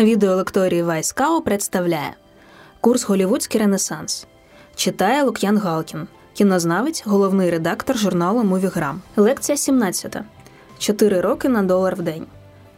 [0.00, 2.14] Відеолекторії Вайскау представляє
[2.80, 4.26] Курс Голівудський Ренесанс.
[4.74, 9.02] Читає Лук'ян Галкін, кінознавець, головний редактор журналу Мувіграм.
[9.16, 10.16] Лекція 17.
[10.78, 12.26] Чотири роки на долар в день.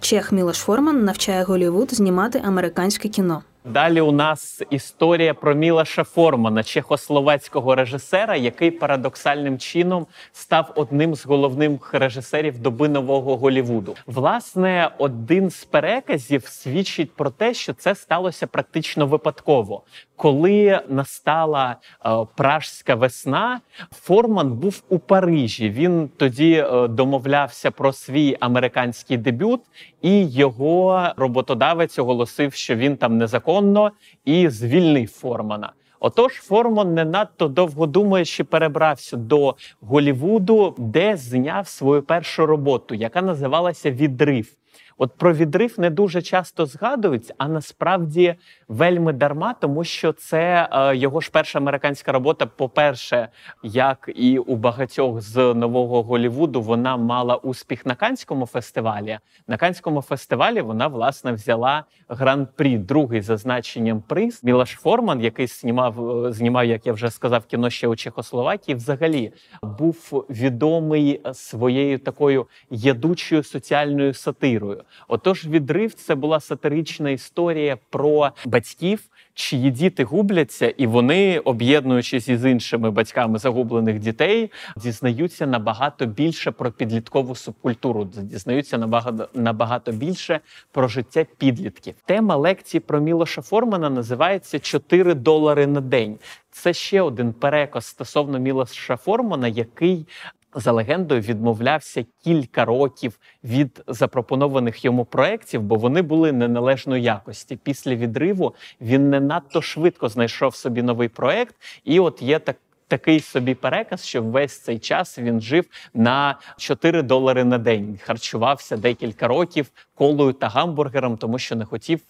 [0.00, 3.42] Чех Мілош Форман навчає Голівуд знімати американське кіно.
[3.64, 11.26] Далі у нас історія про Мілаша Формана, чехословацького режисера, який парадоксальним чином став одним з
[11.26, 13.96] головних режисерів доби нового Голівуду.
[14.06, 19.82] Власне, один з переказів свідчить про те, що це сталося практично випадково.
[20.16, 23.60] Коли настала е, пражська весна,
[23.92, 25.70] Форман був у Парижі.
[25.70, 29.60] Він тоді е, домовлявся про свій американський дебют,
[30.02, 33.90] і його роботодавець оголосив, що він там незаконно
[34.24, 35.72] і звільнив Формана.
[36.00, 43.22] Отож, Форман не надто довго думаючи перебрався до Голівуду, де зняв свою першу роботу, яка
[43.22, 44.59] називалася Відрив.
[45.02, 48.34] От про відрив не дуже часто згадують, а насправді
[48.68, 52.46] вельми дарма, тому що це е, його ж перша американська робота.
[52.46, 53.28] По-перше,
[53.62, 59.18] як і у багатьох з нового Голівуду, вона мала успіх на Канському фестивалі.
[59.48, 64.44] На Канському фестивалі вона власне взяла гран-прі, другий за значенням приз.
[64.44, 69.32] Мілаш Форман, який знімав, е, знімав, як я вже сказав, кіно ще у Чехословакії, взагалі
[69.62, 74.84] був відомий своєю такою ядучою соціальною сатирою.
[75.08, 79.00] Отож, відрив це була сатирична історія про батьків,
[79.34, 86.72] чиї діти губляться, і вони, об'єднуючись із іншими батьками загублених дітей, дізнаються набагато більше про
[86.72, 90.40] підліткову субкультуру, дізнаються набагато набагато більше
[90.72, 91.94] про життя підлітків.
[92.04, 96.18] Тема лекції про Мілоша Формана називається «4 долари на день.
[96.50, 100.06] Це ще один переказ стосовно Мілоша Формана, який
[100.54, 107.56] за легендою відмовлявся кілька років від запропонованих йому проєктів, бо вони були неналежної якості.
[107.56, 111.54] Після відриву він не надто швидко знайшов собі новий проєкт,
[111.84, 112.56] і от є так.
[112.88, 115.64] Такий собі переказ, що весь цей час він жив
[115.94, 122.00] на 4 долари на день, харчувався декілька років колою та гамбургером, тому що не хотів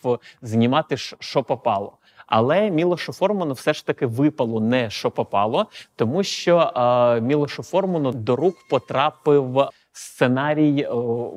[0.43, 1.93] знімати що попало.
[2.31, 8.13] Але Мілошу Форману все ж таки випало не що попало, тому що е, Мілошу Форману
[8.13, 10.89] до рук потрапив сценарій, е,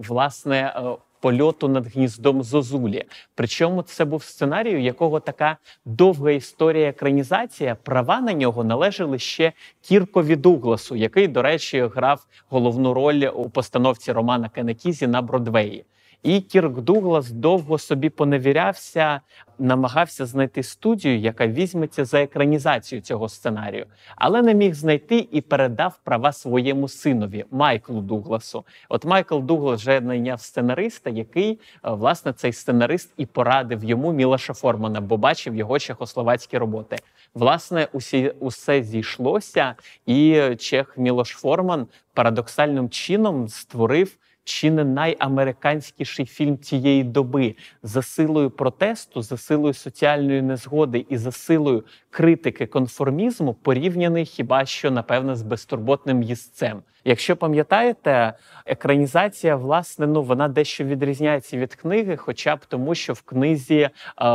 [0.07, 0.73] власне.
[0.77, 3.03] Е, Польоту над гніздом Зозулі.
[3.35, 7.75] Причому це був сценарій, у якого така довга історія екранізація.
[7.75, 14.11] Права на нього належали ще Кіркові Дугласу, який, до речі, грав головну роль у постановці
[14.11, 15.85] Романа Кенекізі на Бродвеї.
[16.23, 19.21] І Кірк Дуглас довго собі поневірявся,
[19.59, 23.85] намагався знайти студію, яка візьметься за екранізацію цього сценарію,
[24.15, 28.65] але не міг знайти і передав права своєму синові Майклу Дугласу.
[28.89, 31.57] От Майкл Дуглас вже найняв сценариста, який е,
[31.91, 36.95] власне цей сценарист і порадив йому Мілаша Формана, бо бачив його чехословацькі роботи.
[37.33, 39.75] Власне, усі усе зійшлося,
[40.05, 47.55] і Чех Мілош Форман парадоксальним чином створив чи не найамериканськіший фільм цієї доби?
[47.83, 51.83] За силою протесту, за силою соціальної незгоди і за силою
[52.13, 56.81] критики конформізму, порівняний хіба що напевно з безтурботним їстцем.
[57.05, 58.33] Якщо пам'ятаєте,
[58.65, 63.89] екранізація, власне, ну вона дещо відрізняється від книги, хоча б тому, що в книзі е,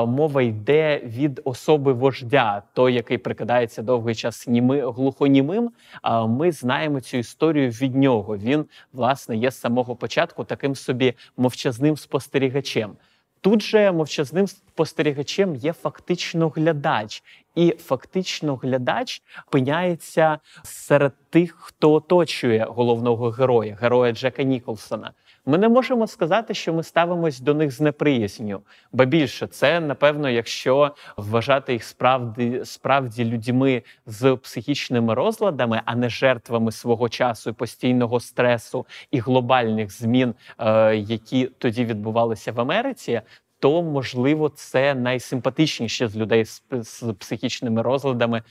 [0.07, 5.71] мова йде від особи вождя, той, який прикидається довгий час німи глухонімим.
[6.03, 8.37] А е, ми знаємо цю історію від нього.
[8.37, 12.97] Він власне є з самого початку таким собі мовчазним спостерігачем.
[13.41, 17.23] Тут же мовчазним спостерігачем є фактично глядач,
[17.59, 25.13] і фактично глядач опиняється серед тих, хто оточує головного героя, героя Джека Ніколсона.
[25.47, 28.61] Ми не можемо сказати, що ми ставимось до них з неприязню,
[28.93, 36.09] бо більше це напевно, якщо вважати їх справді справді людьми з психічними розладами, а не
[36.09, 43.21] жертвами свого часу і постійного стресу і глобальних змін, е, які тоді відбувалися в Америці
[43.59, 48.43] то можливо це найсимпатичніше з людей з, з психічними розладами е,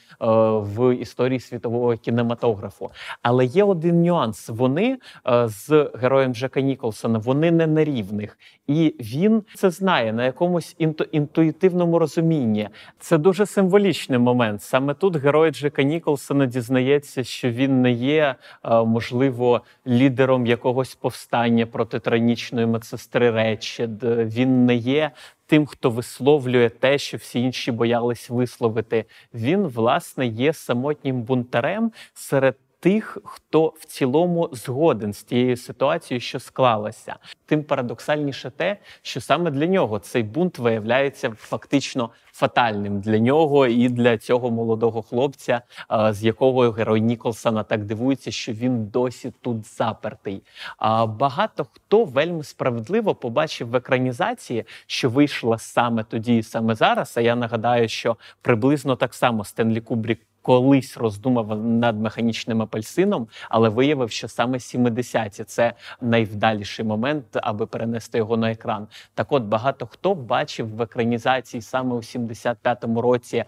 [0.57, 2.91] в історії світового кінематографу.
[3.21, 8.37] Але є один нюанс: вони е, з героєм Джека Ніколсона вони не на рівних,
[8.67, 12.69] і він це знає на якомусь інту, інтуїтивному розумінні.
[12.99, 14.61] Це дуже символічний момент.
[14.61, 21.65] Саме тут герой Джека Ніколсона дізнається, що він не є, е, можливо, лідером якогось повстання
[21.65, 24.03] проти тиранічної медсестри Речед.
[24.35, 24.96] Він не є
[25.45, 29.05] тим, хто висловлює те, що всі інші боялись висловити.
[29.33, 36.39] Він, власне, є самотнім бунтарем серед тих, хто в цілому згоден з тією ситуацією, що
[36.39, 37.15] склалася.
[37.45, 43.89] Тим парадоксальніше те, що саме для нього цей бунт виявляється фактично фатальним для нього і
[43.89, 45.61] для цього молодого хлопця,
[46.09, 50.43] з якого герой Ніколсона так дивується, що він досі тут запертий.
[50.77, 57.13] А багато хто вельми справедливо побачив в екранізації, що вийшла саме тоді, і саме зараз.
[57.17, 63.69] А я нагадаю, що приблизно так само Стенлі Кубрік колись роздумав над механічним апельсином, але
[63.69, 68.87] виявив, що саме 70-ті– це найвдаліший момент, аби перенести його на екран.
[69.13, 73.43] Так, от багато хто бачив в екранізації саме у 75-му році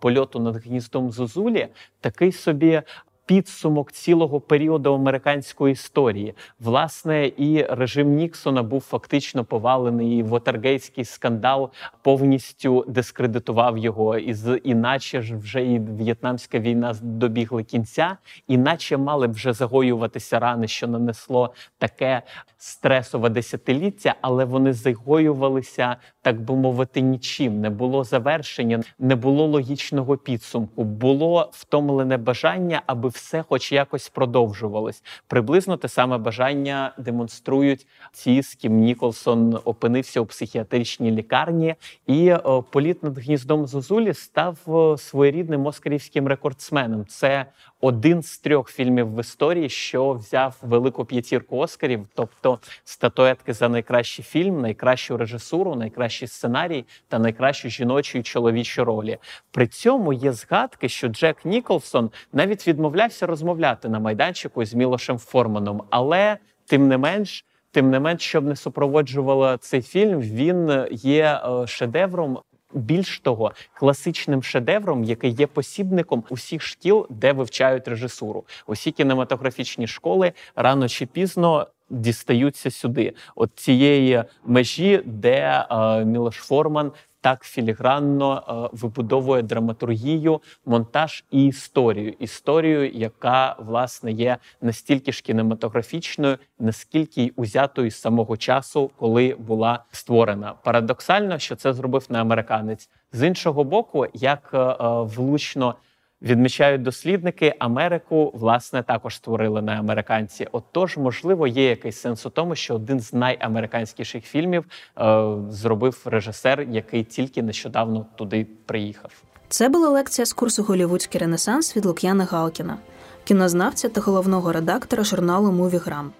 [0.00, 1.68] польоту над гніздом Зозулі
[2.00, 2.82] такий собі
[3.26, 6.34] підсумок цілого періоду американської історії.
[6.60, 10.18] Власне, і режим Ніксона був фактично повалений.
[10.18, 11.70] і Вотергейтський скандал
[12.02, 18.16] повністю дискредитував його, і іначе ж вже і в'єтнамська війна добігла кінця,
[18.48, 22.22] іначе мали б вже загоюватися рани, що нанесло таке
[22.58, 27.60] стресове десятиліття, але вони загоювалися, так би мовити, нічим.
[27.60, 35.02] Не було завершення, не було логічного підсумку, було втомлене бажання, аби все, хоч якось продовжувалось.
[35.26, 41.74] Приблизно те саме бажання демонструють ті, з ким Ніколсон опинився у психіатричній лікарні,
[42.06, 42.40] і е,
[42.70, 47.06] політ над гніздом Зозулі став е, своєрідним оскарівським рекордсменом.
[47.06, 47.46] Це
[47.84, 54.24] один з трьох фільмів в історії, що взяв велику п'ятірку Оскарів, тобто статуетки за найкращий
[54.24, 59.18] фільм, найкращу режисуру, найкращий сценарій та найкращу жіночу і чоловічу ролі.
[59.50, 65.82] При цьому є згадки, що Джек Ніколсон навіть відмовлявся розмовляти на майданчику з Мілошем Форманом,
[65.90, 67.44] але тим не менш.
[67.74, 72.38] Тим не менш, щоб не супроводжувало цей фільм, він є е, шедевром
[72.74, 78.44] більш того, класичним шедевром, який є посібником усіх шкіл, де вивчають режисуру.
[78.66, 81.66] Усі кінематографічні школи рано чи пізно.
[81.92, 88.42] Дістаються сюди, от цієї межі, де е, Мілош Форман так філігранно
[88.72, 92.14] е, вибудовує драматургію, монтаж і історію.
[92.18, 99.84] Історію, яка власне є настільки ж кінематографічною, наскільки й узятою з самого часу, коли була
[99.92, 100.54] створена.
[100.64, 105.74] Парадоксально, що це зробив не американець з іншого боку, як е, е, влучно.
[106.22, 110.48] Відмічають дослідники, Америку власне також створили на американці.
[110.52, 114.64] Отож, можливо, є якийсь сенс у тому, що один з найамериканськіших фільмів
[114.98, 119.12] е, зробив режисер, який тільки нещодавно туди приїхав.
[119.48, 122.78] Це була лекція з курсу Голівудський Ренесанс від Лук'яна Галкіна,
[123.24, 126.12] кінознавця та головного редактора журналу Мувіграм.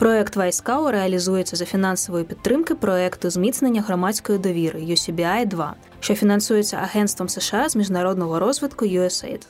[0.00, 7.28] Проект Вайскау реалізується за фінансової підтримки проекту зміцнення громадської довіри UCBI 2 що фінансується Агентством
[7.28, 9.46] США з міжнародного розвитку USAID.